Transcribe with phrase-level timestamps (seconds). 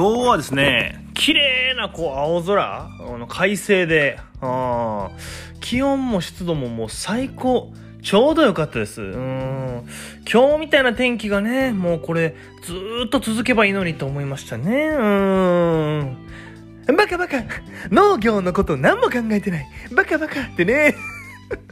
[0.00, 5.10] 今日はですね、綺麗なこう青空、あの快晴で、あ
[5.60, 7.70] 気温も湿度ももう最高。
[8.00, 9.02] ちょうど良かったです。
[9.02, 9.86] うん。
[10.26, 12.72] 今日みたいな天気がね、もうこれ、ず
[13.04, 14.88] っと続けばいいのにと思いましたね。
[14.88, 15.04] う
[16.92, 16.96] ん。
[16.96, 17.44] バカバカ
[17.90, 20.94] 農業のこと何も考えてないバカバカってね。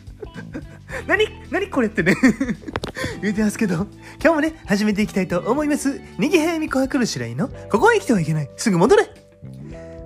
[1.09, 2.15] 何何これってね
[3.23, 3.87] 言うてますけど、
[4.23, 6.01] 今日もね、始めていきたいと思います。
[6.19, 8.51] にぎはやみこはくるしらいの、ここへ来てはいけない。
[8.57, 9.09] すぐ戻れ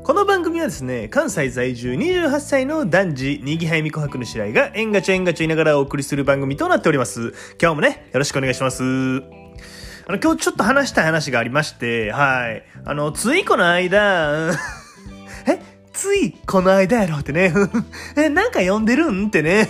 [0.04, 7.32] この番組はですね、関西在住28歳の男児、にぎはやみこはくるしらいが、えんがちゃえんがちゃいながらお送りする番組となっております。
[7.60, 8.82] 今日もね、よろしくお願いします。
[8.82, 12.64] あの、今日ちょっと話したい話がありまして、はい。
[12.84, 14.50] あの、ついこの間、
[15.46, 15.60] え
[15.92, 17.54] ついこの間やろってね。
[18.16, 19.68] え、なんか呼んでるんってね。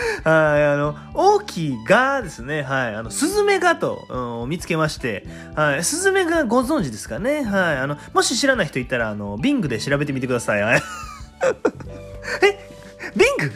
[0.24, 7.42] はい、あの、大きいがですね、はい、あの、スズメガと、うん、見つけまして、はい、スズメガご存知ですかね？
[7.44, 10.60] はい、あの、もし知らない人いたら、あの、ビングで調べてみてください。
[12.42, 12.70] え、
[13.16, 13.52] ビング？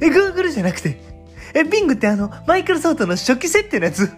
[0.00, 1.00] え、グーグルじゃなくて。
[1.54, 4.10] え、ビングってあの、マイクロソフトの初期設定のやつ。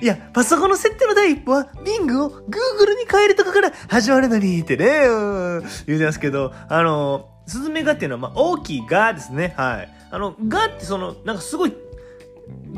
[0.00, 9.54] いや、パソコンの設定の第一歩は、ビングを Google に変えるとこから始まるのにってね、うん、言うてますけど、あの、スズメガっていうのは、まあ、大きいガですね。
[9.56, 9.88] はい。
[10.10, 11.74] あの、ガってその、なんかすごい、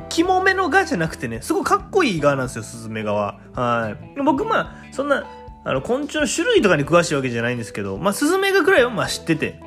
[0.09, 3.41] 肝めのガじゃなくてね、すごいかっこいいガなんですよ、スズメガは。
[3.53, 4.23] はい。
[4.23, 5.27] 僕、まあ、そんな、
[5.65, 9.61] あの、昆虫の種類とかに詳しいわけじゃないんですけど、まあ、スズメガくらいはまあ知ってて。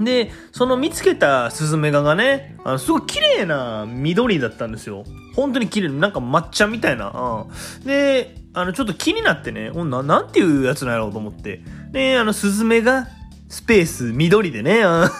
[0.00, 5.04] で、その見つけたスズメガがね、あの、すごい綺麗な緑だったんですよ。
[5.34, 7.46] 本当に綺麗なんか抹茶みたいな。
[7.80, 11.62] うん、で、あの、ちょっと気になってね、な、なんていうやつなんやろうと思って。
[11.90, 13.08] で、あの、スズメガ、
[13.48, 15.10] スペース、緑でね、あ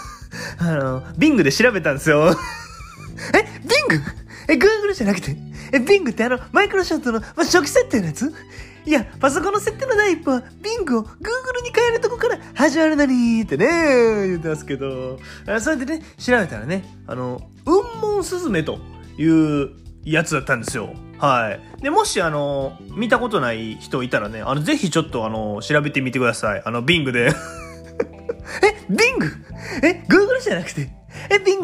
[0.61, 2.31] の、ビングで調べたんですよ。
[3.35, 4.05] え、ビング？
[4.49, 5.37] え、グーグルじゃなくて
[5.73, 8.33] え、ビングってあの、マイクロソフトの、まあ、初期設定のやつ？
[8.85, 13.67] いや、パソコンの設定の第一歩は、ビングを Google に変えるとこから始まるのにってね、
[14.29, 15.19] 言ってますけど、
[15.61, 18.79] それでね、調べたらね、あの、雲門スズメと
[19.19, 19.73] いう
[20.05, 20.95] やつだったんですよ。
[21.19, 21.83] はい。
[21.83, 26.63] で、もし、あの、見たことない人いたらね、あの、ぜひちょっと、あの、調べてみてください。
[26.65, 27.33] あの、ビングで。
[28.63, 29.27] え、ビング？
[29.83, 30.89] え、Google じゃなくて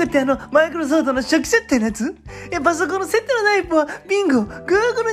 [0.04, 2.16] え、ビングってあの、マイクロソフトの初期設定のやつ？
[2.50, 4.66] え、パソコンの設定のない一歩は、ビングを Google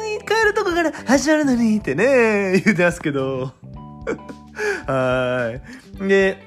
[0.03, 3.53] に変えるとこから始まるのにってね、言うてますけど。
[4.85, 5.59] は
[5.99, 6.07] い。
[6.07, 6.45] で、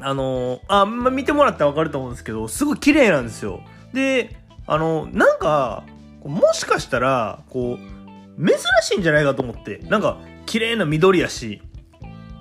[0.00, 3.60] あの、あ、ま見てもらったらわかると思うんですけど、すごい綺麗なんですよ。
[3.92, 5.84] で、あの、なんか、
[6.24, 11.62] もしかしたら、こう、珍しいんじゃないかと思って、なんか、綺麗な緑やし、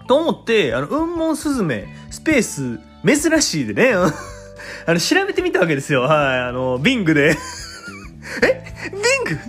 [0.07, 3.93] と思って、あの、雲門スズメ、スペース、珍しいでね、
[4.85, 6.01] あの、調べてみたわけですよ。
[6.01, 7.35] はい、あの、ビングで。
[8.43, 8.63] え？
[8.91, 9.01] ビン
[9.35, 9.39] グ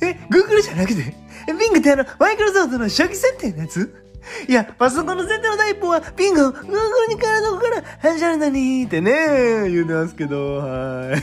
[0.00, 1.14] え、グーグルじゃなくて？
[1.48, 3.94] え、ビングってあの、マイクロソフトの初期設定のやつ？
[4.48, 6.64] いや、パソコンの設定の第一歩は、ビングを Google
[7.08, 11.16] に変えるとこから始まるのにってね、言うてますけど、は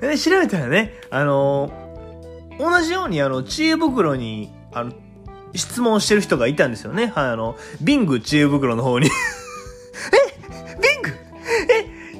[0.00, 1.72] で、調べたらね、あの、
[2.58, 4.92] 同じようにあの、知恵袋に、あの、
[5.54, 7.12] 質問してる人がいたんですよね。
[7.14, 9.10] はい、あの、ビング知恵袋の方に。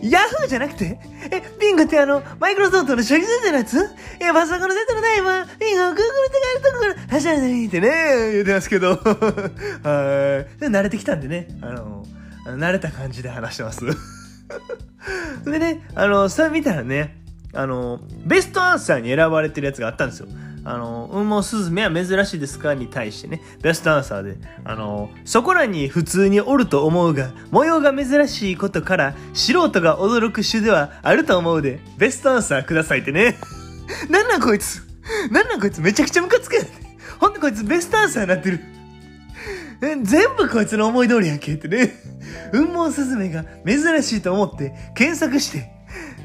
[0.03, 0.99] ヤフーじゃなくて
[1.31, 3.77] え、ビングってあの、マイクロソフトの初期設定のやつ？
[3.77, 3.79] い
[4.21, 5.47] や、パソコンの設定のないわ。
[5.61, 6.03] ビンゴグを Google って
[6.43, 8.89] 変えるとこから走らないってね、言ってますけど。
[8.99, 10.65] はい。
[10.65, 12.05] 慣れてきたんでね、あの、
[12.47, 13.85] 慣れた感じで話してます。
[15.47, 17.23] でね、あの、それ見たらね、
[17.55, 20.27] あの、ベストアンサーに選ばれてるやつがあったんですよ。
[20.65, 33.37] あの、うんもスズメは珍しいですかに対してね、ベストアンサーで、あの、そこらに普通におると思うが、模様が珍しいことから、素人が驚く種ではあると思うで、ベストアンサーくださいってね。
[34.09, 34.83] なんなんこいつ？
[35.31, 35.81] なんなんこいつ？
[35.81, 36.67] めちゃくちゃムカつくやん。
[37.19, 38.61] ほんでこいつベストアンサーになってる。
[39.81, 40.05] 全
[40.37, 41.93] 部こいつの思い通りやんけってね。
[42.53, 45.71] 雲門スズメが珍しいと思って検索して、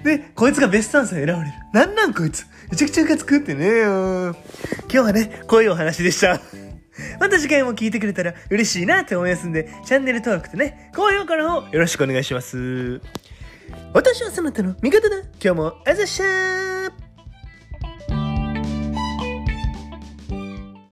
[0.04, 1.56] で、こいつがベストアンサー選ばれる。
[1.74, 2.46] なんなんこいつ。
[2.70, 4.32] めちゃくちゃムカつくってねえよ。
[4.32, 6.40] 今日はね、こういうお話でした。
[7.20, 13.02] また次回も聞いてくれたら嬉しいなって思いますんで、チャンネル登録とね、高評価の方よろしくお願いします。
[13.94, 15.18] 私はそなたの味方だ。
[15.44, 16.77] 今日もあざっしゃー